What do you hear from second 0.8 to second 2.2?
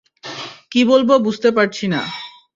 বলব বুঝতে পারছি না।